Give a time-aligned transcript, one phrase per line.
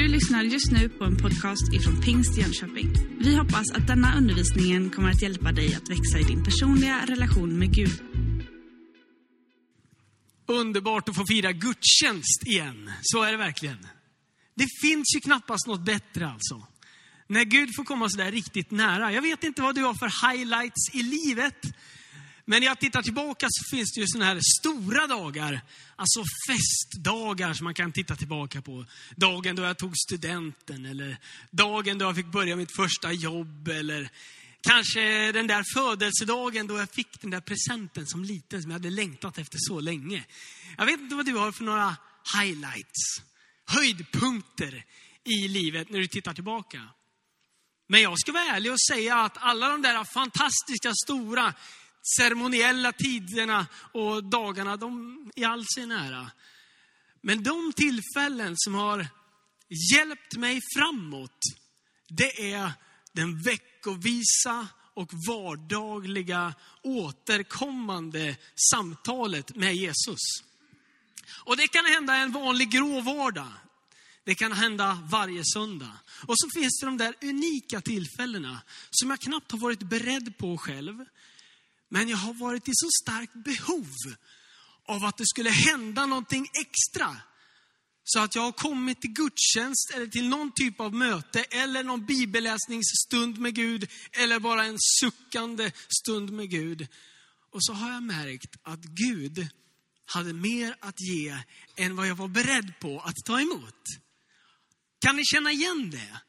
[0.00, 2.92] Du lyssnar just nu på en podcast ifrån Pingst Jönköping.
[3.18, 7.58] Vi hoppas att denna undervisning kommer att hjälpa dig att växa i din personliga relation
[7.58, 8.02] med Gud.
[10.46, 12.90] Underbart att få fira gudstjänst igen.
[13.02, 13.78] Så är det verkligen.
[14.54, 16.66] Det finns ju knappast något bättre alltså.
[17.26, 19.12] När Gud får komma så där riktigt nära.
[19.12, 21.60] Jag vet inte vad du har för highlights i livet.
[22.50, 25.60] Men när jag tittar tillbaka så finns det ju sådana här stora dagar.
[25.96, 28.86] Alltså festdagar som man kan titta tillbaka på.
[29.16, 31.16] Dagen då jag tog studenten eller
[31.50, 33.68] dagen då jag fick börja mitt första jobb.
[33.68, 34.10] Eller
[34.60, 38.90] kanske den där födelsedagen då jag fick den där presenten som liten som jag hade
[38.90, 40.24] längtat efter så länge.
[40.78, 41.96] Jag vet inte vad du har för några
[42.38, 43.22] highlights,
[43.66, 44.84] höjdpunkter
[45.24, 46.88] i livet när du tittar tillbaka.
[47.86, 51.54] Men jag ska vara ärlig och säga att alla de där fantastiska, stora,
[52.18, 56.30] ceremoniella tiderna och dagarna, de i all sin ära.
[57.20, 59.06] Men de tillfällen som har
[59.94, 61.38] hjälpt mig framåt,
[62.08, 62.72] det är
[63.12, 68.36] den veckovisa och vardagliga återkommande
[68.70, 70.20] samtalet med Jesus.
[71.44, 73.52] Och det kan hända en vanlig grå vardag.
[74.24, 75.98] Det kan hända varje söndag.
[76.26, 80.58] Och så finns det de där unika tillfällena som jag knappt har varit beredd på
[80.58, 81.04] själv.
[81.90, 83.88] Men jag har varit i så starkt behov
[84.86, 87.16] av att det skulle hända någonting extra.
[88.04, 92.06] Så att jag har kommit till gudstjänst eller till någon typ av möte eller någon
[92.06, 96.88] bibelläsningsstund med Gud eller bara en suckande stund med Gud.
[97.52, 99.48] Och så har jag märkt att Gud
[100.04, 101.38] hade mer att ge
[101.76, 103.84] än vad jag var beredd på att ta emot.
[104.98, 106.20] Kan ni känna igen det?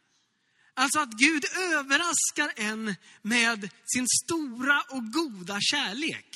[0.74, 6.36] Alltså att Gud överraskar en med sin stora och goda kärlek.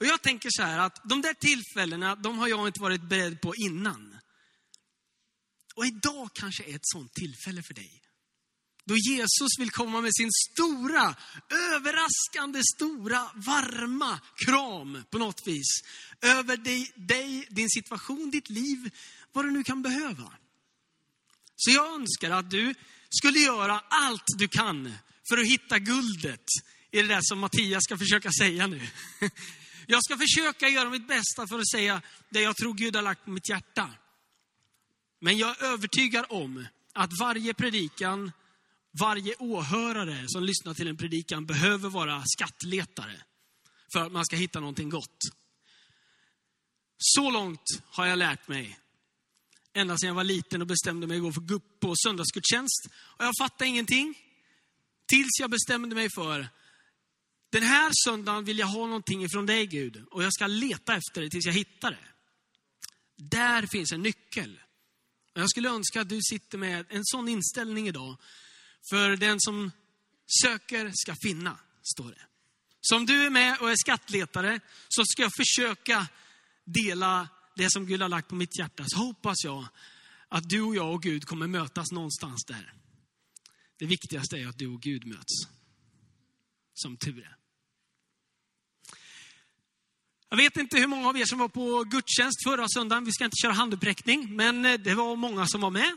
[0.00, 3.40] Och jag tänker så här att de där tillfällena, de har jag inte varit beredd
[3.40, 4.18] på innan.
[5.74, 8.02] Och idag kanske är ett sånt tillfälle för dig.
[8.84, 11.16] Då Jesus vill komma med sin stora,
[11.50, 15.82] överraskande, stora, varma kram på något vis.
[16.20, 18.90] Över dig, dig, din situation, ditt liv,
[19.32, 20.32] vad du nu kan behöva.
[21.56, 22.74] Så jag önskar att du
[23.12, 24.94] skulle göra allt du kan
[25.28, 26.46] för att hitta guldet
[26.90, 28.80] i det där som Mattias ska försöka säga nu.
[29.86, 33.24] Jag ska försöka göra mitt bästa för att säga det jag tror Gud har lagt
[33.24, 33.90] på mitt hjärta.
[35.20, 38.32] Men jag är övertygad om att varje predikan,
[39.00, 43.22] varje åhörare som lyssnar till en predikan behöver vara skattletare
[43.92, 45.18] för att man ska hitta någonting gott.
[46.98, 48.78] Så långt har jag lärt mig
[49.74, 52.86] ända sedan jag var liten och bestämde mig att gå på söndagsgudstjänst.
[52.94, 54.14] Och jag fattade ingenting.
[55.06, 56.48] Tills jag bestämde mig för,
[57.52, 60.04] den här söndagen vill jag ha någonting ifrån dig Gud.
[60.10, 62.08] Och jag ska leta efter det tills jag hittar det.
[63.16, 64.60] Där finns en nyckel.
[65.34, 68.16] Och jag skulle önska att du sitter med en sån inställning idag.
[68.90, 69.70] För den som
[70.42, 72.26] söker ska finna, står det.
[72.80, 76.08] Så om du är med och är skattletare så ska jag försöka
[76.64, 79.66] dela det som Gud har lagt på mitt hjärta så hoppas jag
[80.28, 82.72] att du och jag och Gud kommer mötas någonstans där.
[83.78, 85.32] Det viktigaste är att du och Gud möts.
[86.74, 87.36] Som tur är.
[90.28, 93.04] Jag vet inte hur många av er som var på gudstjänst förra söndagen.
[93.04, 95.96] Vi ska inte köra handuppräckning, men eh, det var många som var med.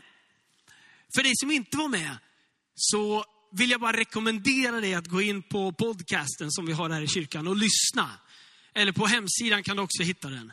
[1.14, 2.16] För dig som inte var med
[2.74, 7.02] så vill jag bara rekommendera dig att gå in på podcasten som vi har här
[7.02, 8.10] i kyrkan och lyssna.
[8.74, 10.52] Eller på hemsidan kan du också hitta den.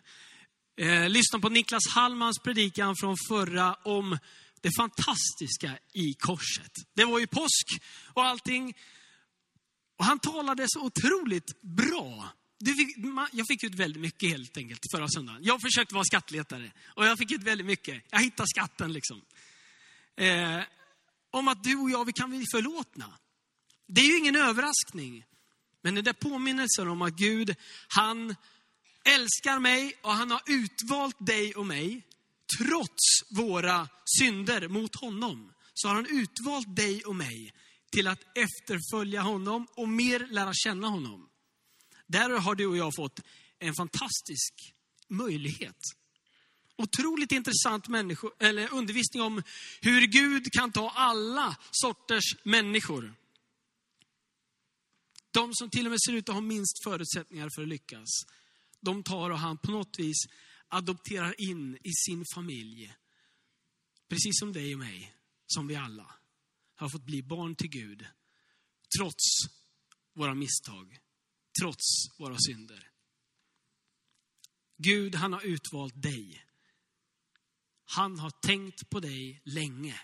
[0.78, 4.18] Eh, lyssna på Niklas Hallmans predikan från förra om
[4.62, 6.72] det fantastiska i korset.
[6.94, 7.68] Det var ju påsk
[8.14, 8.74] och allting.
[9.98, 12.30] Och han talade så otroligt bra.
[13.32, 15.44] jag fick ut väldigt mycket helt enkelt förra söndagen.
[15.44, 18.04] Jag försökte vara skattletare och jag fick ut väldigt mycket.
[18.10, 19.22] Jag hittade skatten liksom.
[20.18, 20.60] Eh,
[21.32, 23.14] om att du och jag, vi kan bli förlåtna.
[23.88, 25.26] Det är ju ingen överraskning.
[25.82, 27.56] Men den där påminnelsen om att Gud,
[27.88, 28.36] han
[29.04, 32.02] älskar mig och han har utvalt dig och mig.
[32.60, 33.90] Trots våra
[34.20, 37.54] synder mot honom så har han utvalt dig och mig
[37.92, 41.30] till att efterfölja honom och mer lära känna honom.
[42.08, 43.20] Där har du och jag fått
[43.60, 44.54] en fantastisk
[45.08, 45.78] möjlighet.
[46.78, 47.88] Otroligt intressant
[48.40, 49.44] eller undervisning om
[49.82, 53.16] hur Gud kan ta alla sorters människor.
[55.32, 58.10] De som till och med ser ut att ha minst förutsättningar för att lyckas
[58.84, 60.18] de tar och han på något vis
[60.68, 62.96] adopterar in i sin familj.
[64.10, 65.16] Precis som dig och mig,
[65.46, 66.16] som vi alla
[66.76, 68.06] har fått bli barn till Gud.
[68.98, 69.24] Trots
[70.14, 71.00] våra misstag,
[71.62, 71.86] trots
[72.20, 72.90] våra synder.
[74.78, 76.46] Gud, han har utvalt dig.
[77.86, 80.02] Han har tänkt på dig länge.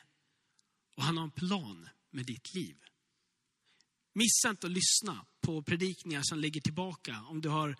[0.95, 2.77] Och han har en plan med ditt liv.
[4.13, 7.75] Missa inte att lyssna på predikningar som ligger tillbaka om du har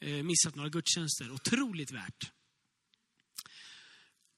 [0.00, 1.30] Eh, missat några gudstjänster.
[1.30, 2.30] Otroligt värt.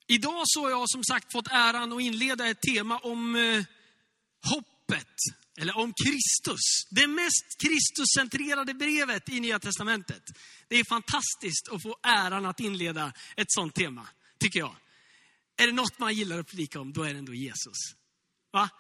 [0.07, 3.65] Idag så har jag som sagt fått äran att inleda ett tema om eh,
[4.51, 5.17] hoppet,
[5.59, 6.87] eller om Kristus.
[6.91, 10.23] Det mest Kristuscentrerade brevet i Nya Testamentet.
[10.69, 14.77] Det är fantastiskt att få äran att inleda ett sånt tema, tycker jag.
[15.57, 17.79] Är det något man gillar att predika om, då är det ändå Jesus.
[18.53, 18.71] Va?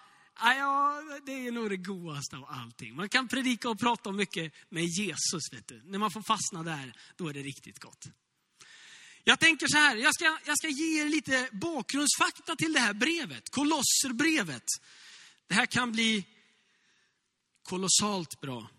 [0.40, 2.96] Ja, det är nog det godaste av allting.
[2.96, 5.82] Man kan predika och prata om mycket med Jesus, vet du.
[5.84, 8.04] När man får fastna där, då är det riktigt gott.
[9.24, 12.94] Jag tänker så här, jag ska, jag ska ge er lite bakgrundsfakta till det här
[12.94, 14.64] brevet, Kolosserbrevet.
[15.46, 16.24] Det här kan bli
[17.62, 18.70] kolossalt bra.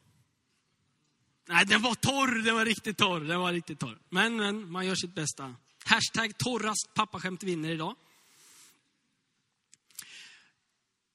[1.47, 3.99] Nej, den var torr, den var riktigt torr, den var riktigt torr.
[4.09, 5.55] Men, men, man gör sitt bästa.
[5.85, 7.95] Hashtag torrast pappaskämt vinner idag.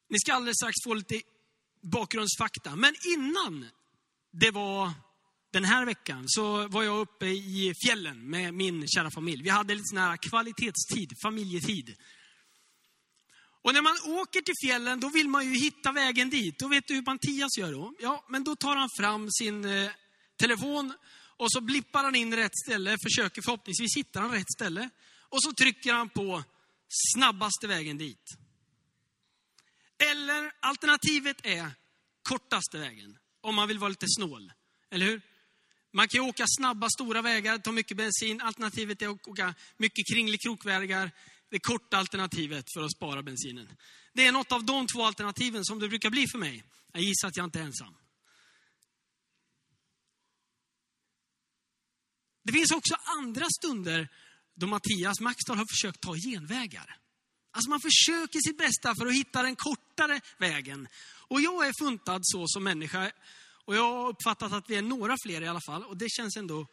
[0.09, 1.21] Ni ska alldeles strax få lite
[1.83, 2.77] bakgrundsfakta.
[2.77, 3.67] Men innan
[4.33, 4.93] det var
[5.53, 9.43] den här veckan så var jag uppe i fjällen med min kära familj.
[9.43, 11.97] Vi hade lite sån här kvalitetstid, familjetid.
[13.63, 16.59] Och när man åker till fjällen, då vill man ju hitta vägen dit.
[16.59, 17.95] Då vet du hur Mattias gör då?
[18.01, 19.91] Ja, men då tar han fram sin eh,
[20.37, 20.95] telefon
[21.37, 24.91] och så blippar han in rätt ställe, försöker förhoppningsvis hitta han rätt ställe.
[25.29, 26.43] Och så trycker han på
[26.89, 28.39] snabbaste vägen dit.
[29.99, 31.71] Eller alternativet är
[32.23, 34.53] kortaste vägen, om man vill vara lite snål.
[34.91, 35.21] Eller hur?
[35.93, 38.41] Man kan ju åka snabba, stora vägar, ta mycket bensin.
[38.41, 41.11] Alternativet är att åka mycket kringlig krokvägar.
[41.51, 43.69] Det korta alternativet för att spara bensinen.
[44.13, 46.65] Det är något av de två alternativen som det brukar bli för mig.
[46.93, 47.95] Jag gissar att jag inte är ensam.
[52.45, 54.09] Det finns också andra stunder
[54.55, 56.99] då Mattias Maxdal har försökt ta genvägar.
[57.51, 60.89] Alltså man försöker sitt bästa för att hitta den kortare vägen.
[61.29, 63.13] Och jag är funtad så som människa.
[63.65, 65.85] Och jag har uppfattat att vi är några fler i alla fall.
[65.85, 66.67] Och det känns ändå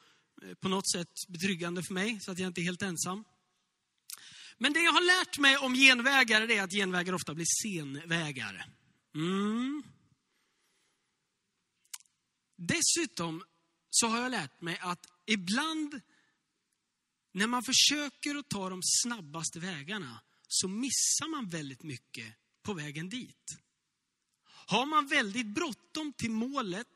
[0.43, 3.23] eh, på något sätt betryggande för mig, så att jag inte är helt ensam.
[4.57, 8.65] Men det jag har lärt mig om genvägar är att genvägar ofta blir senvägar.
[9.15, 9.83] Mm.
[12.57, 13.43] Dessutom
[13.89, 16.01] så har jag lärt mig att ibland
[17.31, 23.09] när man försöker att ta de snabbaste vägarna så missar man väldigt mycket på vägen
[23.09, 23.57] dit.
[24.45, 26.93] Har man väldigt bråttom till målet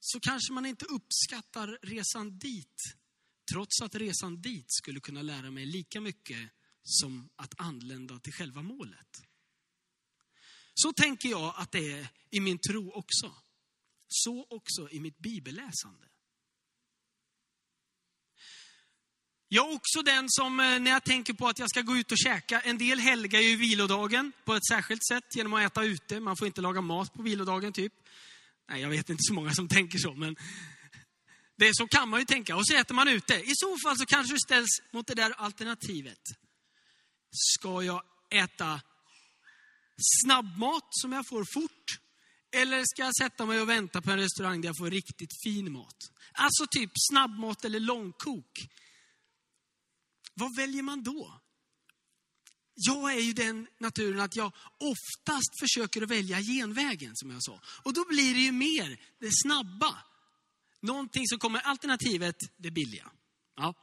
[0.00, 2.82] så kanske man inte uppskattar resan dit.
[3.52, 6.50] Trots att resan dit skulle kunna lära mig lika mycket
[6.82, 9.22] som att anlända till själva målet.
[10.74, 13.34] Så tänker jag att det är i min tro också.
[14.08, 16.07] Så också i mitt bibelläsande.
[19.50, 22.12] Jag är också den som, eh, när jag tänker på att jag ska gå ut
[22.12, 26.20] och käka, en del helgar ju vilodagen på ett särskilt sätt genom att äta ute.
[26.20, 27.92] Man får inte laga mat på vilodagen typ.
[28.70, 30.36] Nej, jag vet inte så många som tänker så, men
[31.56, 32.56] det, så kan man ju tänka.
[32.56, 33.34] Och så äter man ute.
[33.34, 36.22] I så fall så kanske du ställs mot det där alternativet.
[37.30, 38.80] Ska jag äta
[40.24, 41.98] snabbmat som jag får fort?
[42.52, 45.72] Eller ska jag sätta mig och vänta på en restaurang där jag får riktigt fin
[45.72, 45.96] mat?
[46.32, 48.68] Alltså typ snabbmat eller långkok.
[50.38, 51.40] Vad väljer man då?
[52.74, 57.60] Jag är ju den naturen att jag oftast försöker att välja genvägen, som jag sa.
[57.82, 59.98] Och då blir det ju mer det snabba.
[60.80, 63.10] Någonting som kommer, alternativet det billiga.
[63.56, 63.74] Ja.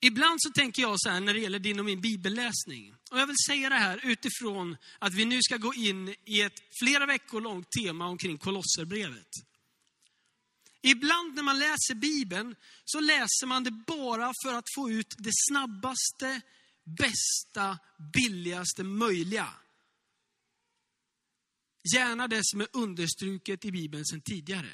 [0.00, 2.94] Ibland så tänker jag så här när det gäller din och min bibelläsning.
[3.10, 6.60] Och jag vill säga det här utifrån att vi nu ska gå in i ett
[6.82, 9.45] flera veckor långt tema omkring Kolosserbrevet.
[10.86, 15.30] Ibland när man läser Bibeln så läser man det bara för att få ut det
[15.48, 16.40] snabbaste,
[16.84, 17.78] bästa,
[18.14, 19.48] billigaste möjliga.
[21.94, 24.72] Gärna det som är understruket i Bibeln sedan tidigare.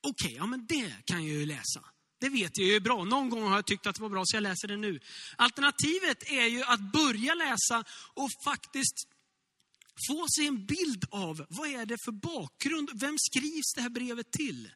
[0.00, 1.84] Okej, okay, ja men det kan jag ju läsa.
[2.20, 3.04] Det vet jag ju är bra.
[3.04, 5.00] Någon gång har jag tyckt att det var bra så jag läser det nu.
[5.36, 9.08] Alternativet är ju att börja läsa och faktiskt
[10.08, 14.32] få sig en bild av vad är det för bakgrund, vem skrivs det här brevet
[14.32, 14.70] till?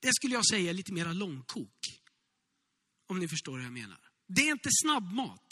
[0.00, 1.78] Det skulle jag säga är lite mera långkok.
[3.08, 3.98] Om ni förstår vad jag menar.
[4.28, 5.48] Det är inte snabbmat.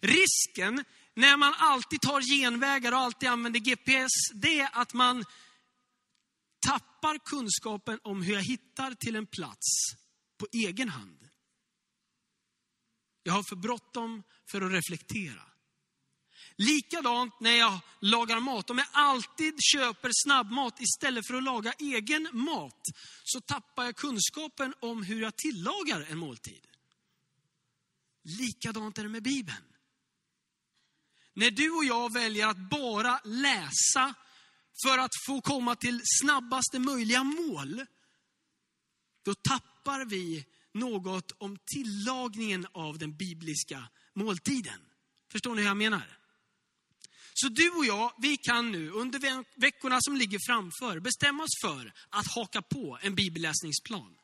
[0.00, 5.24] Risken när man alltid tar genvägar och alltid använder GPS, det är att man
[6.66, 9.66] tappar kunskapen om hur jag hittar till en plats
[10.38, 11.28] på egen hand.
[13.22, 15.49] Jag har för bråttom för att reflektera.
[16.60, 18.70] Likadant när jag lagar mat.
[18.70, 22.80] Om jag alltid köper snabbmat istället för att laga egen mat,
[23.24, 26.66] så tappar jag kunskapen om hur jag tillagar en måltid.
[28.24, 29.64] Likadant är det med Bibeln.
[31.34, 34.14] När du och jag väljer att bara läsa
[34.84, 37.86] för att få komma till snabbaste möjliga mål,
[39.24, 44.80] då tappar vi något om tillagningen av den bibliska måltiden.
[45.32, 46.19] Förstår ni hur jag menar?
[47.40, 49.20] Så du och jag, vi kan nu under
[49.60, 54.16] veckorna som ligger framför bestämma oss för att haka på en bibelläsningsplan.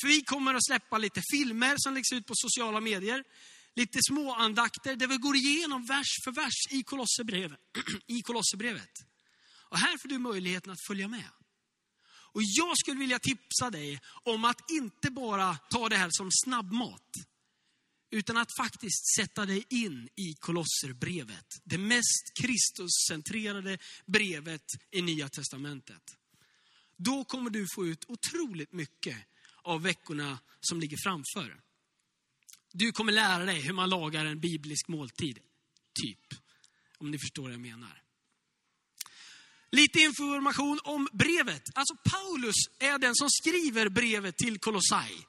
[0.00, 3.24] För vi kommer att släppa lite filmer som läggs ut på sociala medier.
[3.76, 7.60] Lite småandakter där vi går igenom vers för vers i Kolosserbrevet.
[8.06, 8.92] I Kolosserbrevet.
[9.70, 11.30] Och här får du möjligheten att följa med.
[12.32, 17.10] Och jag skulle vilja tipsa dig om att inte bara ta det här som snabbmat.
[18.10, 21.46] Utan att faktiskt sätta dig in i Kolosserbrevet.
[21.64, 26.16] Det mest Kristuscentrerade brevet i Nya Testamentet.
[26.96, 29.16] Då kommer du få ut otroligt mycket
[29.62, 31.60] av veckorna som ligger framför.
[32.72, 35.38] Du kommer lära dig hur man lagar en biblisk måltid.
[36.02, 36.40] Typ.
[36.98, 38.02] Om ni förstår vad jag menar.
[39.70, 41.62] Lite information om brevet.
[41.74, 45.26] Alltså Paulus är den som skriver brevet till Kolossai.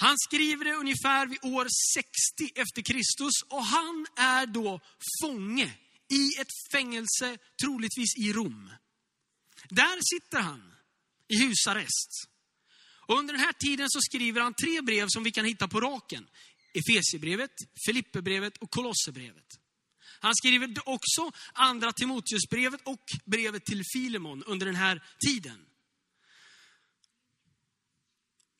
[0.00, 4.80] Han skriver det ungefär vid år 60 efter Kristus och han är då
[5.22, 5.78] fånge
[6.10, 8.70] i ett fängelse, troligtvis i Rom.
[9.68, 10.74] Där sitter han
[11.28, 12.10] i husarrest.
[13.06, 15.80] Och under den här tiden så skriver han tre brev som vi kan hitta på
[15.80, 16.28] raken.
[16.74, 17.50] Efesierbrevet,
[17.86, 19.60] Filipperbrevet och Kolosserbrevet.
[20.20, 25.66] Han skriver också andra Timoteusbrevet och brevet till Filemon under den här tiden.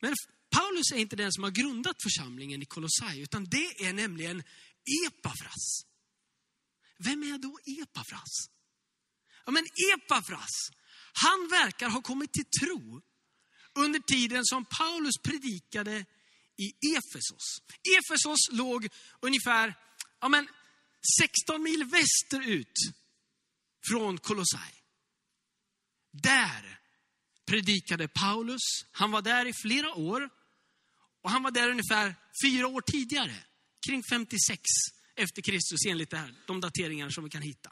[0.01, 0.15] Men
[0.59, 4.43] Paulus är inte den som har grundat församlingen i Kolossai, utan det är nämligen
[5.07, 5.83] Epafras.
[6.99, 8.51] Vem är då Epafras?
[9.45, 10.71] Ja, men Epafras,
[11.13, 13.03] han verkar ha kommit till tro
[13.75, 16.07] under tiden som Paulus predikade
[16.57, 17.63] i Efesos.
[17.99, 18.89] Efesos låg
[19.21, 19.75] ungefär
[20.21, 20.49] ja, men
[21.21, 22.77] 16 mil västerut
[23.91, 24.73] från Kolossai.
[26.13, 26.79] Där
[27.47, 28.63] predikade Paulus.
[28.93, 30.38] Han var där i flera år.
[31.23, 33.35] Och han var där ungefär fyra år tidigare.
[33.87, 34.63] Kring 56
[35.17, 37.71] efter Kristus enligt det här, de dateringar som vi kan hitta.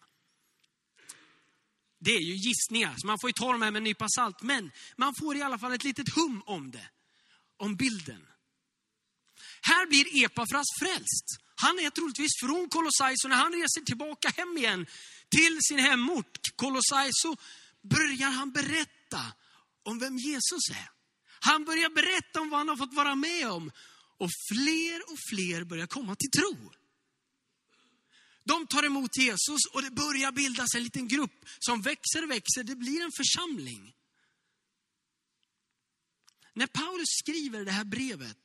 [1.99, 4.43] Det är ju gissningar, så man får ju ta dem här med en nypa salt.
[4.43, 6.88] Men man får i alla fall ett litet hum om det.
[7.57, 8.26] Om bilden.
[9.62, 11.26] Här blir Epafras frälst.
[11.55, 14.87] Han är troligtvis från Kolossai, så när han reser tillbaka hem igen
[15.29, 17.37] till sin hemort Kolossai så
[17.83, 19.23] börjar han berätta
[19.83, 20.96] om vem Jesus är.
[21.40, 23.71] Han börjar berätta om vad han har fått vara med om.
[24.19, 26.73] Och fler och fler börjar komma till tro.
[28.45, 32.62] De tar emot Jesus och det börjar bildas en liten grupp som växer och växer.
[32.62, 33.95] Det blir en församling.
[36.55, 38.43] När Paulus skriver det här brevet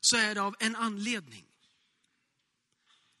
[0.00, 1.46] så är det av en anledning.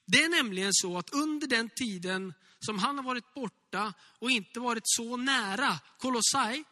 [0.06, 4.60] Det är nämligen så att under den tiden som han har varit borta och inte
[4.60, 6.64] varit så nära Kolossai,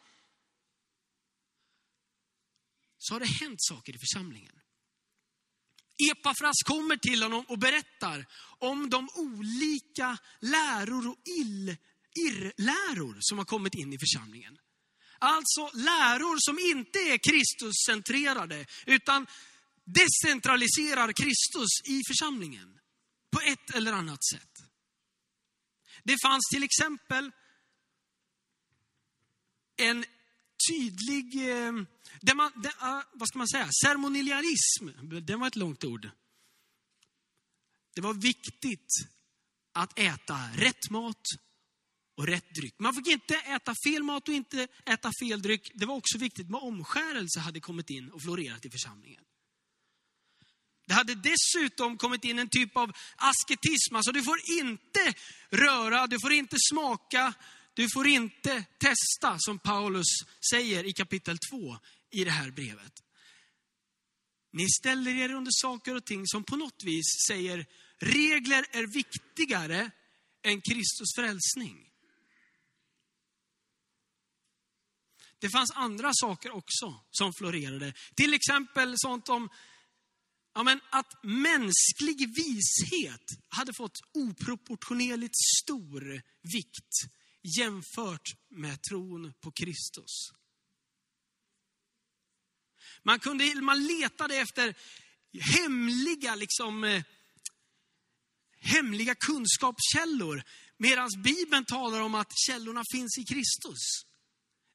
[2.99, 4.55] så har det hänt saker i församlingen.
[6.11, 8.25] Epafras kommer till honom och berättar
[8.59, 11.77] om de olika läror och ill,
[12.15, 14.57] irrläror som har kommit in i församlingen.
[15.19, 19.27] Alltså läror som inte är Kristuscentrerade, utan
[19.83, 22.79] decentraliserar Kristus i församlingen
[23.31, 24.51] på ett eller annat sätt.
[26.03, 27.31] Det fanns till exempel
[29.77, 30.05] en
[30.69, 31.71] tydlig, eh,
[32.35, 34.87] man, ah, vad ska man säga, ceremonialism.
[35.21, 36.09] Det var ett långt ord.
[37.95, 38.93] Det var viktigt
[39.73, 41.21] att äta rätt mat
[42.17, 42.75] och rätt dryck.
[42.79, 45.71] Man fick inte äta fel mat och inte äta fel dryck.
[45.73, 49.23] Det var också viktigt med omskärelse hade kommit in och florerat i församlingen.
[50.87, 55.13] Det hade dessutom kommit in en typ av asketism, alltså du får inte
[55.49, 57.33] röra, du får inte smaka,
[57.79, 60.07] du får inte testa, som Paulus
[60.51, 61.77] säger i kapitel 2
[62.11, 62.93] i det här brevet.
[64.51, 67.65] Ni ställer er under saker och ting som på något vis säger,
[67.99, 69.91] regler är viktigare
[70.43, 71.89] än Kristus frälsning.
[75.39, 77.93] Det fanns andra saker också som florerade.
[78.15, 79.49] Till exempel sånt om
[80.53, 86.21] ja, men att mänsklig vishet hade fått oproportionerligt stor
[86.53, 87.18] vikt
[87.57, 90.31] jämfört med tron på Kristus.
[93.03, 94.75] Man, kunde, man letade efter
[95.57, 97.03] hemliga, liksom, eh,
[98.59, 100.43] hemliga kunskapskällor.
[100.77, 103.81] Medan Bibeln talar om att källorna finns i Kristus.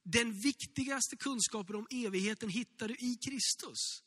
[0.03, 4.01] Den viktigaste kunskapen om evigheten hittar du i Kristus.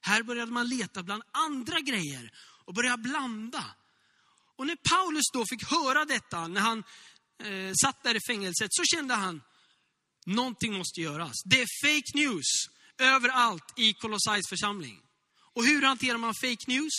[0.00, 2.30] Här började man leta bland andra grejer
[2.64, 3.64] och börja blanda.
[4.56, 6.84] Och när Paulus då fick höra detta, när han
[7.40, 9.42] eh, satt där i fängelset, så kände han,
[10.26, 11.34] någonting måste göras.
[11.44, 12.46] Det är fake news
[12.98, 15.02] överallt i Kolossais församling.
[15.54, 16.92] Och hur hanterar man fake news?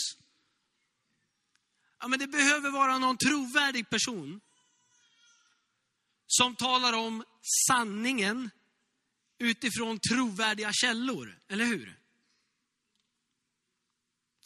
[2.00, 4.40] Ja, men det behöver vara någon trovärdig person
[6.26, 7.24] som talar om
[7.68, 8.50] sanningen
[9.38, 11.98] utifrån trovärdiga källor, eller hur?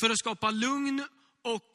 [0.01, 1.07] För att skapa lugn
[1.43, 1.73] och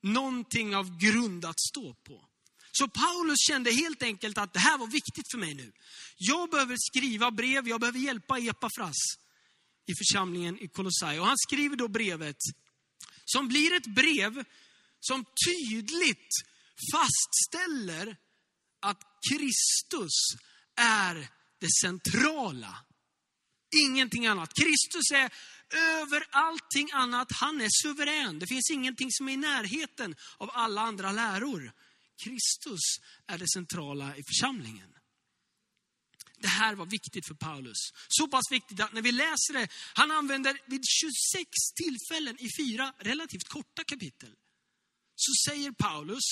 [0.00, 2.28] någonting av grund att stå på.
[2.72, 5.72] Så Paulus kände helt enkelt att det här var viktigt för mig nu.
[6.16, 8.96] Jag behöver skriva brev, jag behöver hjälpa Epafras
[9.86, 11.18] i församlingen i Kolossai.
[11.18, 12.36] Och han skriver då brevet
[13.24, 14.44] som blir ett brev
[15.00, 16.28] som tydligt
[16.92, 18.16] fastställer
[18.80, 20.12] att Kristus
[20.76, 22.76] är det centrala.
[23.86, 24.54] Ingenting annat.
[24.54, 25.32] Kristus är
[25.76, 27.32] över allting annat.
[27.32, 28.38] Han är suverän.
[28.38, 31.72] Det finns ingenting som är i närheten av alla andra läror.
[32.22, 32.80] Kristus
[33.26, 34.88] är det centrala i församlingen.
[36.38, 37.78] Det här var viktigt för Paulus.
[38.08, 42.94] Så pass viktigt att när vi läser det, han använder vid 26 tillfällen i fyra
[42.98, 44.34] relativt korta kapitel,
[45.14, 46.24] så säger Paulus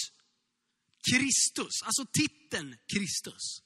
[1.11, 3.63] Kristus, alltså titeln Kristus.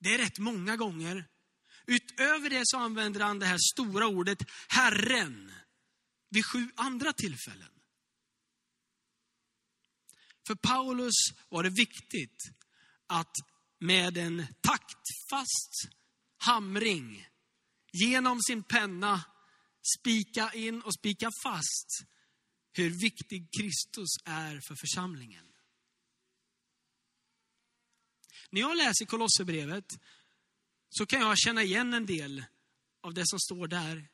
[0.00, 1.28] Det är rätt många gånger.
[1.86, 4.38] Utöver det så använder han det här stora ordet
[4.68, 5.52] Herren
[6.30, 7.77] vid sju andra tillfällen.
[10.48, 11.14] För Paulus
[11.48, 12.42] var det viktigt
[13.06, 13.34] att
[13.78, 15.88] med en taktfast
[16.36, 17.26] hamring
[17.92, 19.24] genom sin penna
[19.98, 21.88] spika in och spika fast
[22.72, 25.46] hur viktig Kristus är för församlingen.
[28.50, 29.86] När jag läser Kolosserbrevet
[30.90, 32.44] så kan jag känna igen en del
[33.02, 34.08] av det som står där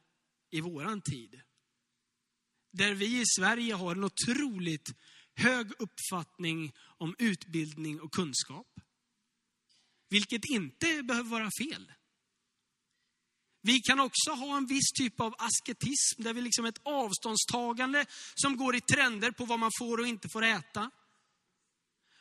[0.51, 1.41] i våran tid.
[2.73, 4.95] Där vi i Sverige har en otroligt
[5.37, 8.67] hög uppfattning om utbildning och kunskap.
[10.11, 11.93] Vilket inte behöver vara fel.
[13.63, 18.57] Vi kan också ha en viss typ av asketism, där vi liksom ett avståndstagande som
[18.57, 20.91] går i trender på vad man får och inte får äta.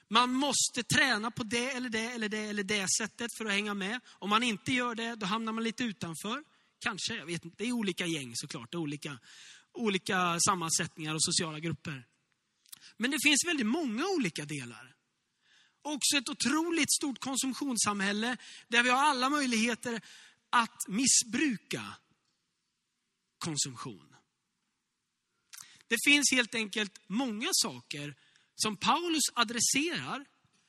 [0.09, 3.73] Man måste träna på det eller det eller det eller det sättet för att hänga
[3.73, 3.99] med.
[4.07, 6.43] Om man inte gör det, då hamnar man lite utanför.
[6.79, 7.63] Kanske, jag vet inte.
[7.63, 9.19] Det är olika gäng såklart, det är olika,
[9.73, 12.05] olika sammansättningar och sociala grupper.
[12.97, 14.95] Men det finns väldigt många olika delar.
[15.81, 20.01] Också ett otroligt stort konsumtionssamhälle där vi har alla möjligheter
[20.49, 21.95] att missbruka
[23.37, 24.15] konsumtion.
[25.87, 28.15] Det finns helt enkelt många saker
[28.55, 30.25] som Paulus adresserar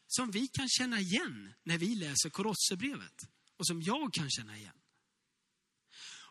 [0.06, 3.22] som vi kan känna igen när vi läser Korosserbrevet.
[3.56, 4.76] och som jag kan känna igen.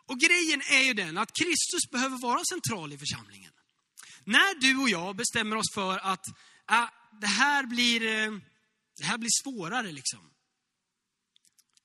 [0.06, 3.52] Och grejen är ju den att Kristus behöver vara central i församlingen.
[4.24, 6.26] När du och jag bestämmer oss för att
[6.70, 8.38] äh, det, här blir, eh,
[8.96, 10.30] det här blir svårare, liksom.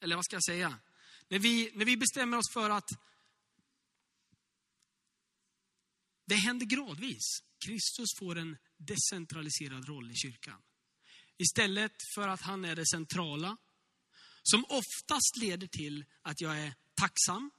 [0.02, 0.80] eller vad ska jag säga?
[1.28, 2.89] När vi, när vi bestämmer oss för att
[6.25, 7.43] det händer gradvis.
[7.65, 10.62] Kristus får en decentraliserad roll i kyrkan.
[11.38, 13.58] Istället för att han är det centrala,
[14.43, 17.52] som oftast leder till att jag är tacksam,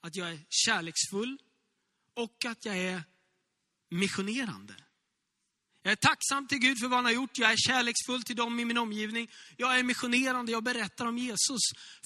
[0.00, 1.38] att jag är kärleksfull
[2.14, 3.02] och att jag är
[3.90, 4.74] missionerande.
[5.82, 7.38] Jag är tacksam till Gud för vad han har gjort.
[7.38, 9.30] Jag är kärleksfull till dem i min omgivning.
[9.56, 10.52] Jag är missionerande.
[10.52, 11.60] Jag berättar om Jesus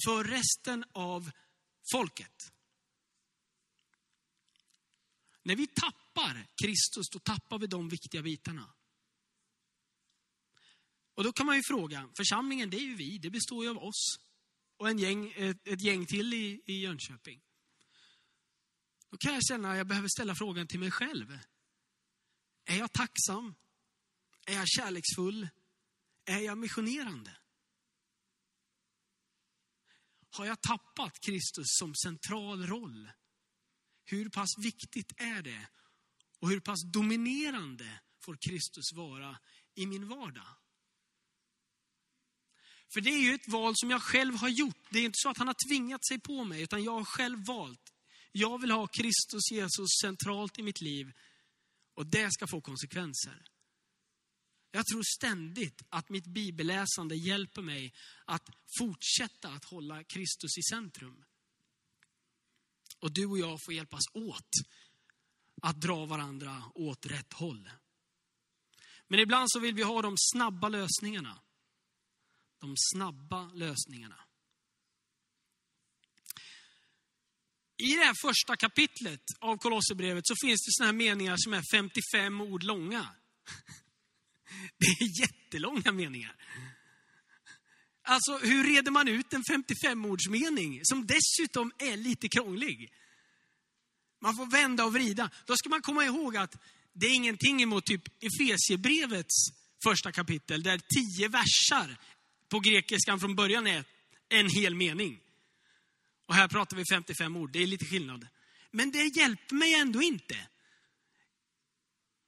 [0.04, 1.30] för resten av
[1.92, 2.52] folket.
[5.42, 8.74] När vi tappar Kristus, då tappar vi de viktiga bitarna.
[11.14, 13.78] Och då kan man ju fråga, församlingen det är ju vi, det består ju av
[13.78, 14.18] oss
[14.76, 17.40] och en gäng, ett, ett gäng till i, i Jönköping.
[19.10, 21.38] Då kan jag känna att jag behöver ställa frågan till mig själv.
[22.68, 23.54] Är jag tacksam?
[24.46, 25.48] Är jag kärleksfull?
[26.24, 27.36] Är jag missionerande?
[30.30, 33.10] Har jag tappat Kristus som central roll?
[34.04, 35.68] Hur pass viktigt är det?
[36.38, 39.38] Och hur pass dominerande får Kristus vara
[39.74, 40.56] i min vardag?
[42.92, 44.86] För det är ju ett val som jag själv har gjort.
[44.90, 47.46] Det är inte så att han har tvingat sig på mig, utan jag har själv
[47.46, 47.94] valt.
[48.32, 51.12] Jag vill ha Kristus Jesus centralt i mitt liv
[51.98, 53.42] och det ska få konsekvenser.
[54.70, 61.24] Jag tror ständigt att mitt bibelläsande hjälper mig att fortsätta att hålla Kristus i centrum.
[62.98, 64.50] Och du och jag får hjälpas åt
[65.62, 67.70] att dra varandra åt rätt håll.
[69.08, 71.40] Men ibland så vill vi ha de snabba lösningarna.
[72.58, 74.27] De snabba lösningarna.
[77.78, 81.62] I det här första kapitlet av Kolosserbrevet så finns det såna här meningar som är
[81.72, 83.08] 55 ord långa.
[84.78, 86.34] Det är jättelånga meningar.
[88.02, 92.92] Alltså, hur reder man ut en 55-ordsmening som dessutom är lite krånglig?
[94.20, 95.30] Man får vända och vrida.
[95.46, 96.56] Då ska man komma ihåg att
[96.92, 99.34] det är ingenting emot typ Efesiebrevets
[99.82, 101.98] första kapitel, där tio versar
[102.48, 103.84] på grekiskan från början är
[104.28, 105.20] en hel mening.
[106.28, 108.28] Och här pratar vi 55 ord, det är lite skillnad.
[108.70, 110.48] Men det hjälper mig ändå inte.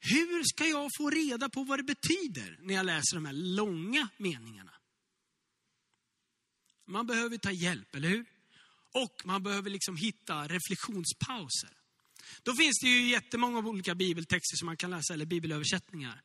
[0.01, 4.09] Hur ska jag få reda på vad det betyder när jag läser de här långa
[4.17, 4.73] meningarna?
[6.87, 8.27] Man behöver ta hjälp, eller hur?
[8.93, 11.71] Och man behöver liksom hitta reflektionspauser.
[12.43, 16.23] Då finns det ju jättemånga olika bibeltexter som man kan läsa, eller bibelöversättningar.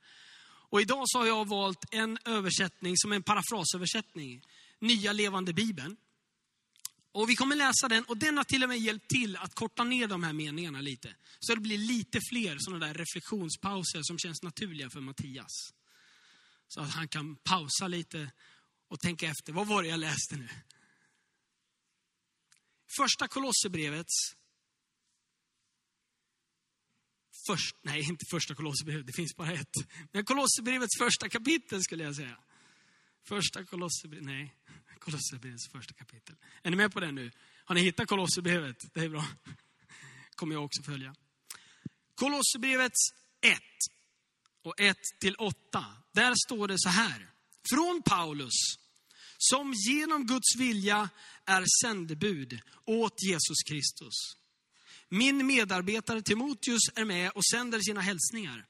[0.69, 4.41] Och idag så har jag valt en översättning som är en parafrasöversättning.
[4.79, 5.97] Nya levande bibeln.
[7.15, 9.84] Och vi kommer läsa den och den har till och med hjälpt till att korta
[9.84, 11.15] ner de här meningarna lite.
[11.39, 15.73] Så det blir lite fler sådana där reflektionspauser som känns naturliga för Mattias.
[16.67, 18.32] Så att han kan pausa lite
[18.88, 20.49] och tänka efter, vad var det jag läste nu?
[22.97, 24.36] Första Kolosserbrevets
[27.47, 29.75] Först, nej, inte första Kolosserbrevet, det finns bara ett.
[30.12, 32.38] Men Kolosserbrevets första kapitel skulle jag säga.
[33.27, 34.55] Första Kolosserbrevet, nej,
[34.99, 36.35] Kolosserbrevets första kapitel.
[36.63, 37.31] Är ni med på den nu?
[37.65, 38.93] Har ni hittat Kolosserbrevet?
[38.93, 39.25] Det är bra.
[40.35, 41.15] kommer jag också följa.
[42.15, 43.59] Kolosserbrevets 1
[44.63, 45.85] och 1 till 8.
[46.11, 47.29] Där står det så här.
[47.69, 48.53] Från Paulus,
[49.38, 51.09] som genom Guds vilja
[51.45, 54.15] är sändebud åt Jesus Kristus.
[55.09, 58.65] Min medarbetare Timoteus är med och sänder sina hälsningar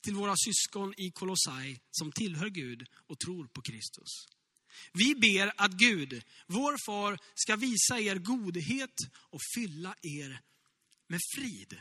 [0.00, 4.26] till våra syskon i Kolossai som tillhör Gud och tror på Kristus.
[4.92, 10.40] Vi ber att Gud, vår far, ska visa er godhet och fylla er
[11.06, 11.80] med frid.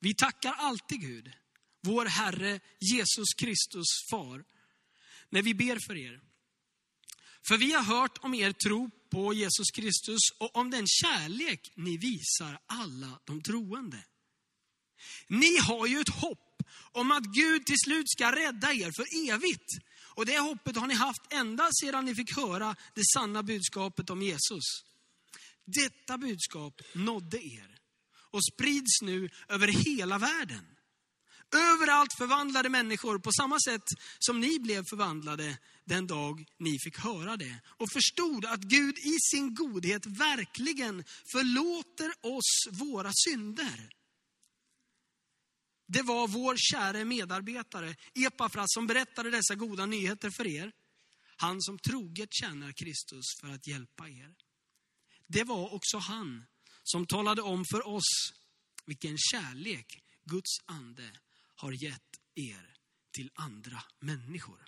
[0.00, 1.32] Vi tackar alltid Gud,
[1.80, 4.44] vår Herre Jesus Kristus far,
[5.28, 6.20] när vi ber för er.
[7.48, 11.96] För vi har hört om er tro på Jesus Kristus och om den kärlek ni
[11.96, 14.04] visar alla de troende.
[15.28, 19.78] Ni har ju ett hopp om att Gud till slut ska rädda er för evigt.
[20.14, 24.22] Och det hoppet har ni haft ända sedan ni fick höra det sanna budskapet om
[24.22, 24.64] Jesus.
[25.64, 27.78] Detta budskap nådde er
[28.30, 30.66] och sprids nu över hela världen.
[31.54, 33.82] Överallt förvandlade människor på samma sätt
[34.18, 37.60] som ni blev förvandlade den dag ni fick höra det.
[37.66, 43.97] Och förstod att Gud i sin godhet verkligen förlåter oss våra synder.
[45.90, 50.72] Det var vår käre medarbetare Epafras som berättade dessa goda nyheter för er.
[51.36, 54.34] Han som troget tjänar Kristus för att hjälpa er.
[55.26, 56.44] Det var också han
[56.82, 58.32] som talade om för oss
[58.86, 61.10] vilken kärlek Guds ande
[61.54, 62.74] har gett er
[63.12, 64.64] till andra människor.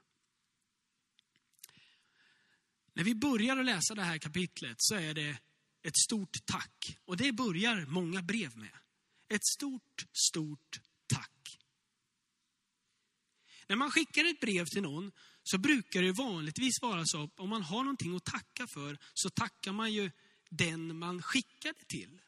[2.92, 5.38] När vi börjar att läsa det här kapitlet så är det
[5.82, 6.98] ett stort tack.
[7.04, 8.78] Och det börjar många brev med.
[9.28, 10.80] Ett stort, stort.
[13.70, 17.50] När man skickar ett brev till någon så brukar det vanligtvis vara så att om
[17.50, 20.10] man har någonting att tacka för så tackar man ju
[20.48, 22.20] den man skickade till.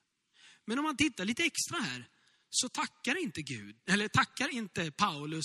[0.65, 2.09] Men om man tittar lite extra här
[2.51, 5.45] så tackar inte Gud, eller tackar inte Paulus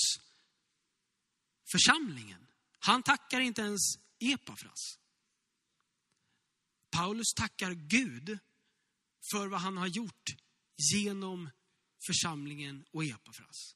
[1.72, 2.48] församlingen.
[2.80, 3.82] Han tackar inte ens
[4.20, 5.00] Epafras.
[6.90, 8.40] Paulus tackar Gud
[9.32, 10.36] för vad han har gjort
[10.94, 11.50] genom
[12.08, 13.76] församlingen och Epafras.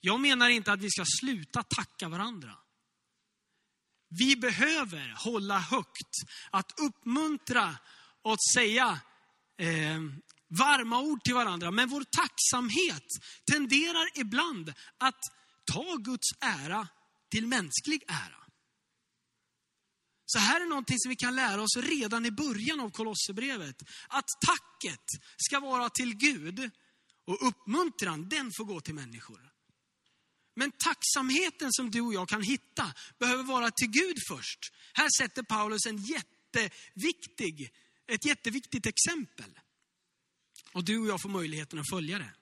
[0.00, 2.58] Jag menar inte att vi ska sluta tacka varandra.
[4.08, 6.14] Vi behöver hålla högt,
[6.50, 7.78] att uppmuntra
[8.22, 9.00] och att säga
[9.58, 10.00] eh,
[10.48, 11.70] varma ord till varandra.
[11.70, 13.06] Men vår tacksamhet
[13.52, 15.20] tenderar ibland att
[15.72, 16.88] ta Guds ära
[17.30, 18.44] till mänsklig ära.
[20.26, 23.82] Så här är någonting som vi kan lära oss redan i början av Kolosserbrevet.
[24.08, 25.04] Att tacket
[25.36, 26.70] ska vara till Gud
[27.26, 29.57] och uppmuntran, den får gå till människor.
[30.58, 34.58] Men tacksamheten som du och jag kan hitta behöver vara till Gud först.
[34.92, 37.70] Här sätter Paulus en jätteviktig,
[38.06, 39.58] ett jätteviktigt exempel.
[40.72, 42.34] Och du och jag får möjligheten att följa det.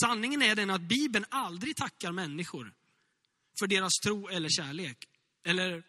[0.00, 2.74] Sanningen är den att Bibeln aldrig tackar människor
[3.58, 5.08] för deras tro eller kärlek.
[5.44, 5.82] Eller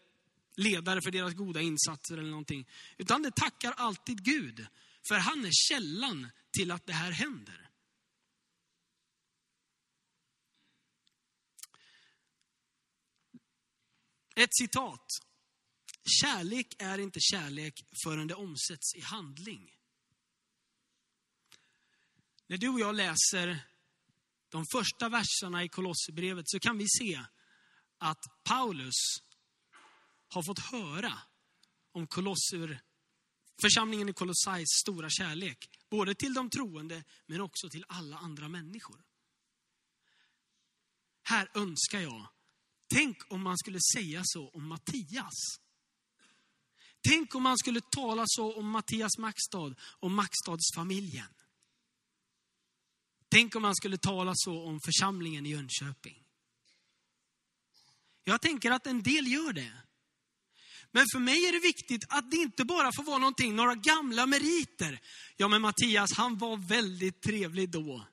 [0.55, 2.67] ledare för deras goda insatser eller någonting.
[2.97, 4.67] Utan det tackar alltid Gud
[5.07, 7.66] För han är källan till att det här händer.
[14.37, 15.05] Ett citat.
[16.21, 19.75] Kärlek är inte kärlek förrän det omsätts i handling.
[22.47, 23.59] När du och jag läser
[24.49, 27.25] de första verserna i Kolosserbrevet så kan vi se
[27.97, 28.95] att Paulus
[30.27, 31.13] har fått höra
[31.91, 32.81] om Kolosser,
[33.61, 35.69] församlingen i Kolossais stora kärlek.
[35.89, 39.03] Både till de troende men också till alla andra människor.
[41.23, 42.27] Här önskar jag,
[42.87, 45.59] tänk om man skulle säga så om Mattias.
[47.09, 51.33] Tänk om man skulle tala så om Mattias Maxstad och Maxstadsfamiljen.
[53.29, 56.23] Tänk om man skulle tala så om församlingen i Jönköping.
[58.23, 59.73] Jag tänker att en del gör det.
[60.91, 64.25] Men för mig är det viktigt att det inte bara får vara någonting, några gamla
[64.25, 64.99] meriter.
[65.37, 68.07] Ja, men Mattias, han var väldigt trevlig då.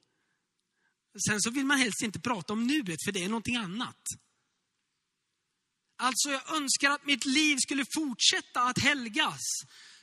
[1.29, 4.01] Sen så vill man helst inte prata om nuet, för det är någonting annat.
[5.97, 9.41] Alltså, jag önskar att mitt liv skulle fortsätta att helgas.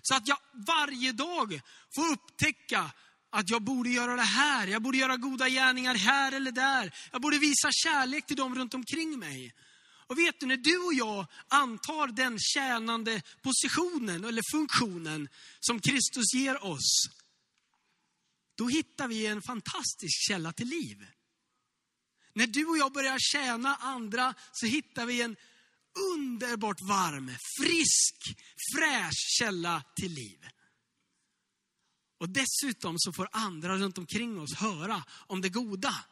[0.02, 1.62] Så att jag varje dag
[1.96, 2.92] får upptäcka
[3.32, 6.96] att jag borde göra det här, jag borde göra goda gärningar här eller där.
[7.12, 9.54] Jag borde visa kärlek till dem runt omkring mig.
[10.08, 16.34] Och vet du, när du och jag antar den tjänande positionen eller funktionen som Kristus
[16.34, 17.10] ger oss,
[18.58, 21.08] då hittar vi en fantastisk källa till liv.
[22.34, 25.36] När du och jag börjar tjäna andra så hittar vi en
[26.14, 28.40] underbart varm, frisk,
[28.76, 30.48] fräsch källa till liv.
[32.18, 36.06] Och dessutom så får andra runt omkring oss höra om det goda.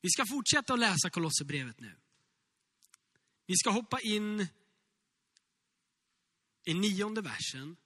[0.00, 2.00] Vi ska fortsätta att läsa Kolosserbrevet nu.
[3.46, 4.46] Vi ska hoppa in
[6.64, 7.76] i nionde versen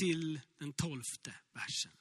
[0.00, 1.92] till den tolfte versen.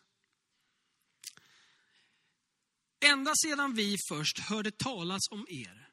[3.05, 5.87] Ända sedan vi först hörde talas om er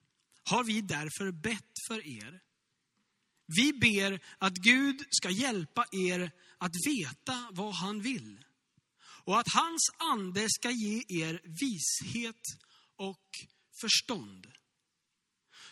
[0.44, 2.40] har vi därför bett för er.
[3.46, 8.44] Vi ber att Gud ska hjälpa er att veta vad han vill
[9.24, 12.42] och att hans ande ska ge er vishet
[12.96, 13.28] och
[13.80, 14.46] förstånd.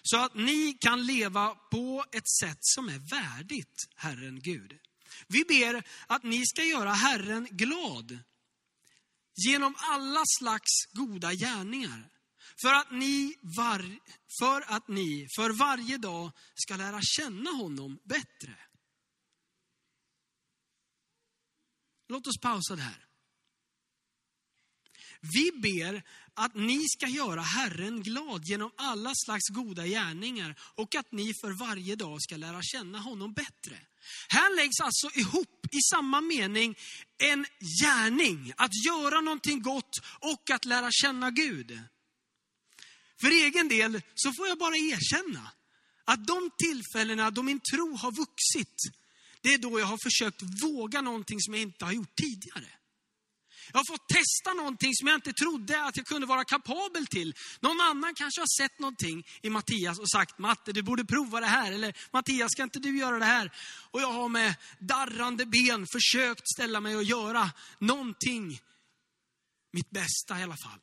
[0.03, 4.79] Så att ni kan leva på ett sätt som är värdigt Herren Gud.
[5.27, 8.19] Vi ber att ni ska göra Herren glad
[9.35, 12.11] genom alla slags goda gärningar.
[12.63, 13.99] För att ni, var,
[14.41, 18.57] för, att ni för varje dag ska lära känna honom bättre.
[22.09, 23.07] Låt oss pausa det här.
[25.21, 26.03] Vi ber
[26.35, 31.53] att ni ska göra Herren glad genom alla slags goda gärningar och att ni för
[31.53, 33.79] varje dag ska lära känna honom bättre.
[34.29, 36.79] Här läggs alltså ihop i samma mening
[37.19, 37.47] en
[37.83, 41.81] gärning, att göra någonting gott och att lära känna Gud.
[43.21, 45.53] För egen del så får jag bara erkänna
[46.05, 48.77] att de tillfällena då min tro har vuxit,
[49.41, 52.67] det är då jag har försökt våga någonting som jag inte har gjort tidigare.
[53.73, 57.35] Jag har fått testa någonting som jag inte trodde att jag kunde vara kapabel till.
[57.61, 61.47] Någon annan kanske har sett någonting i Mattias och sagt, Matte du borde prova det
[61.47, 61.73] här.
[61.73, 63.53] Eller Mattias, ska inte du göra det här?
[63.91, 68.61] Och jag har med darrande ben försökt ställa mig och göra någonting,
[69.73, 70.81] mitt bästa i alla fall.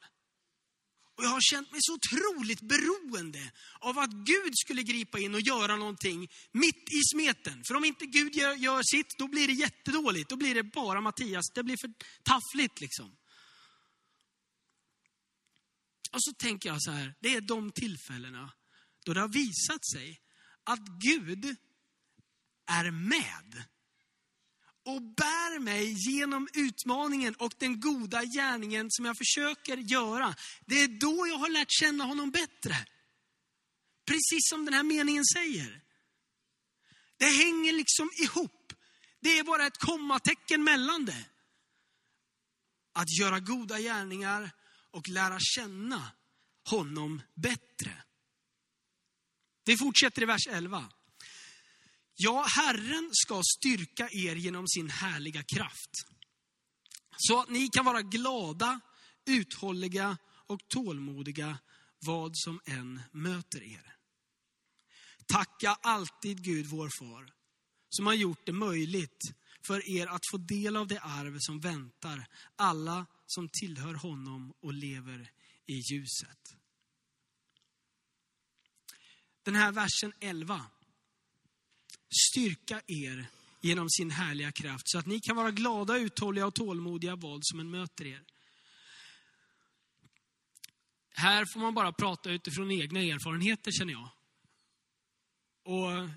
[1.19, 5.41] Och jag har känt mig så otroligt beroende av att Gud skulle gripa in och
[5.41, 7.63] göra någonting mitt i smeten.
[7.67, 10.29] För om inte Gud gör, gör sitt, då blir det jättedåligt.
[10.29, 11.45] Då blir det bara Mattias.
[11.53, 13.15] Det blir för taffligt liksom.
[16.11, 18.51] Och så tänker jag så här, det är de tillfällena
[19.05, 20.21] då det har visat sig
[20.63, 21.55] att Gud
[22.65, 23.63] är med
[24.85, 30.35] och bär mig genom utmaningen och den goda gärningen som jag försöker göra.
[30.65, 32.75] Det är då jag har lärt känna honom bättre.
[34.05, 35.81] Precis som den här meningen säger.
[37.17, 38.73] Det hänger liksom ihop.
[39.19, 41.25] Det är bara ett kommatecken mellan det.
[42.93, 44.51] Att göra goda gärningar
[44.91, 46.11] och lära känna
[46.69, 48.03] honom bättre.
[49.65, 50.89] Vi fortsätter i vers 11.
[52.21, 55.91] Ja, Herren ska styrka er genom sin härliga kraft.
[57.17, 58.79] Så att ni kan vara glada,
[59.25, 61.57] uthålliga och tålmodiga
[61.99, 63.95] vad som än möter er.
[65.25, 67.33] Tacka alltid Gud vår far,
[67.89, 69.33] som har gjort det möjligt
[69.67, 74.73] för er att få del av det arv som väntar alla som tillhör honom och
[74.73, 75.31] lever
[75.65, 76.59] i ljuset.
[79.49, 80.65] den här versen 11.
[82.09, 83.27] Styrka er
[83.61, 87.59] genom sin härliga kraft så att ni kan vara glada, uthålliga och tålmodiga vad som
[87.59, 88.23] än möter er.
[91.09, 94.09] Här får man bara prata utifrån egna erfarenheter känner jag.
[95.63, 96.09] Och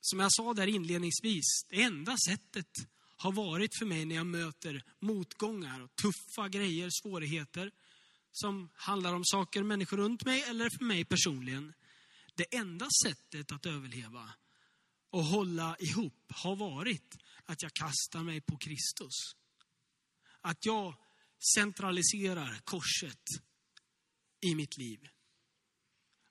[0.00, 2.70] som jag sa där inledningsvis, det enda sättet
[3.16, 7.70] har varit för mig när jag möter motgångar och tuffa grejer, svårigheter
[8.32, 11.72] som handlar om saker, människor runt mig eller för mig personligen.
[12.34, 14.30] Det enda sättet att överleva
[15.10, 19.14] och hålla ihop har varit att jag kastar mig på Kristus.
[20.40, 20.94] Att jag
[21.54, 23.24] centraliserar korset
[24.40, 25.08] i mitt liv.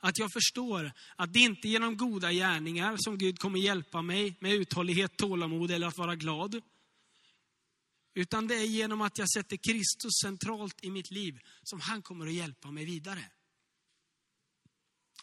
[0.01, 4.37] Att jag förstår att det inte är genom goda gärningar som Gud kommer hjälpa mig
[4.39, 6.61] med uthållighet, tålamod eller att vara glad.
[8.13, 12.27] Utan det är genom att jag sätter Kristus centralt i mitt liv som han kommer
[12.27, 13.31] att hjälpa mig vidare.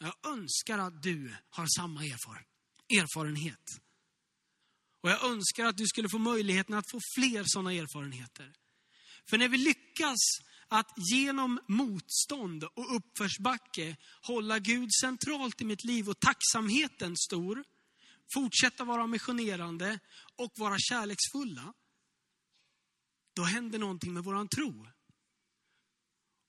[0.00, 2.55] Jag önskar att du har samma erfarenhet
[2.90, 3.80] erfarenhet.
[5.02, 8.52] Och jag önskar att du skulle få möjligheten att få fler sådana erfarenheter.
[9.30, 10.18] För när vi lyckas
[10.68, 17.64] att genom motstånd och uppförsbacke hålla Gud centralt i mitt liv och tacksamheten stor,
[18.34, 19.98] fortsätta vara missionerande
[20.36, 21.72] och vara kärleksfulla,
[23.36, 24.86] då händer någonting med våran tro.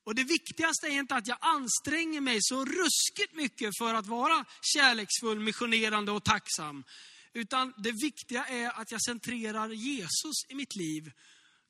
[0.08, 4.44] Och det viktigaste är inte att jag anstränger mig så ruskigt mycket för att vara
[4.62, 6.84] kärleksfull, missionerande och tacksam.
[7.32, 11.12] Utan det viktiga är att jag centrerar Jesus i mitt liv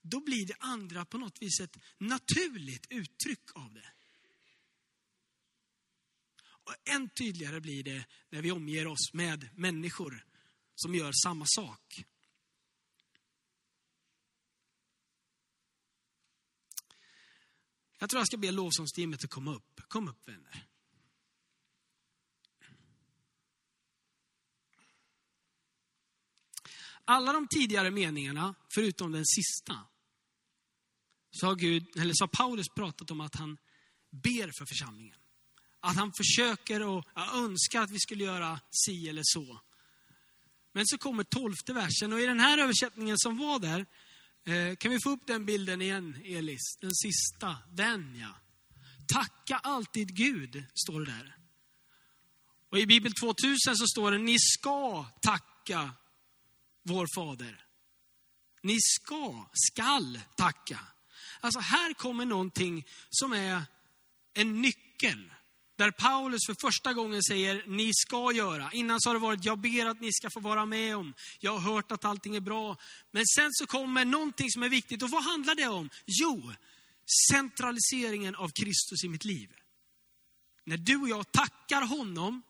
[0.03, 3.93] då blir det andra på något vis ett naturligt uttryck av det.
[6.41, 10.25] Och än tydligare blir det när vi omger oss med människor
[10.75, 12.05] som gör samma sak.
[17.99, 19.81] Jag tror jag ska be lovsångsteamet att komma upp.
[19.89, 20.65] Kom upp vänner.
[27.05, 29.79] Alla de tidigare meningarna, förutom den sista,
[31.31, 33.59] så har, Gud, eller så har Paulus pratat om att han
[34.11, 35.19] ber för församlingen.
[35.81, 39.61] Att han försöker och önskar att vi skulle göra si eller så.
[40.73, 43.87] Men så kommer tolfte versen och i den här översättningen som var där,
[44.49, 46.77] Eh, kan vi få upp den bilden igen Elis?
[46.81, 48.35] Den sista, den ja.
[49.07, 51.37] Tacka alltid Gud, står det där.
[52.71, 55.91] Och i Bibel 2000 så står det, ni ska tacka
[56.83, 57.65] vår fader.
[58.63, 60.81] Ni ska, skall tacka.
[61.41, 63.63] Alltså här kommer någonting som är
[64.35, 65.35] en nyckel.
[65.79, 68.71] Där Paulus för första gången säger, ni ska göra.
[68.73, 71.15] Innan så har det varit, jag ber att ni ska få vara med om.
[71.41, 72.77] Jag har hört att allting är bra.
[73.11, 75.03] Men sen så kommer någonting som är viktigt.
[75.03, 75.91] Och vad handlar det om?
[76.07, 76.53] Jo,
[77.31, 79.51] centraliseringen av Kristus i mitt liv.
[80.65, 82.43] När du och jag tackar honom,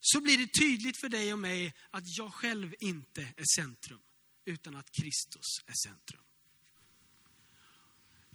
[0.00, 4.00] så blir det tydligt för dig och mig att jag själv inte är centrum,
[4.44, 6.22] utan att Kristus är centrum.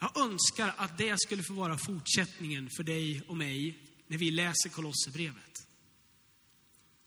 [0.03, 4.69] Jag önskar att det skulle få vara fortsättningen för dig och mig när vi läser
[4.69, 5.67] Kolosserbrevet.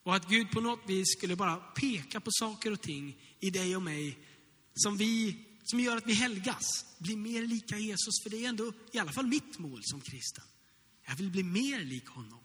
[0.03, 3.77] Och att Gud på något vis skulle bara peka på saker och ting i dig
[3.77, 4.19] och mig
[4.75, 8.23] som, vi, som gör att vi helgas, blir mer lika Jesus.
[8.23, 10.45] För det är ändå i alla fall mitt mål som kristen.
[11.07, 12.41] Jag vill bli mer lik honom.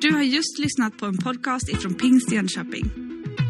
[0.00, 3.13] Du har just lyssnat på en podcast ifrån Pingst Jönköping.